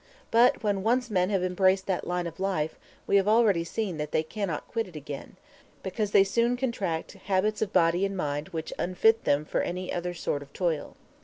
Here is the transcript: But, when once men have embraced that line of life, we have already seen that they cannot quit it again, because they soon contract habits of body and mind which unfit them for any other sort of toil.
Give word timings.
But, 0.31 0.63
when 0.63 0.81
once 0.81 1.11
men 1.11 1.29
have 1.29 1.43
embraced 1.43 1.85
that 1.85 2.07
line 2.07 2.25
of 2.25 2.39
life, 2.39 2.79
we 3.05 3.17
have 3.17 3.27
already 3.27 3.63
seen 3.63 3.97
that 3.97 4.11
they 4.11 4.23
cannot 4.23 4.67
quit 4.67 4.87
it 4.87 4.95
again, 4.95 5.37
because 5.83 6.09
they 6.09 6.23
soon 6.23 6.57
contract 6.57 7.11
habits 7.13 7.61
of 7.61 7.71
body 7.71 8.03
and 8.03 8.17
mind 8.17 8.47
which 8.49 8.73
unfit 8.79 9.25
them 9.25 9.45
for 9.45 9.61
any 9.61 9.93
other 9.93 10.15
sort 10.15 10.41
of 10.41 10.51
toil. 10.53 10.97